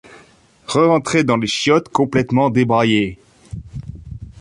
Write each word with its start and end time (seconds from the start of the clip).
rerentrer 0.65 1.23
dans 1.23 1.37
les 1.37 1.45
chiottes 1.45 1.89
complètement 1.89 2.49
débraillé. 2.49 3.19